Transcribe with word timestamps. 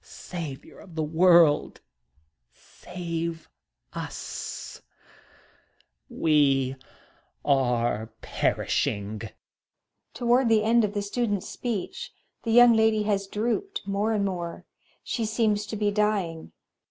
Saviour 0.03 0.79
of 0.79 0.95
the 0.95 1.03
World, 1.03 1.79
save 2.51 3.47
us— 3.93 4.81
we 6.23 6.75
are 7.45 8.07
perishing! 8.19 9.21
Toward 10.15 10.49
the 10.49 10.63
end 10.63 10.83
of 10.83 10.95
the 10.95 11.03
Student's 11.03 11.47
speech, 11.49 12.11
the 12.41 12.51
Young 12.51 12.73
Lady 12.73 13.03
has 13.03 13.27
drooped 13.27 13.85
more 13.87 14.11
and 14.11 14.25
more. 14.25 14.65
She 15.03 15.23
seems 15.23 15.67
to 15.67 15.75
be 15.75 15.91
dying. 15.91 16.51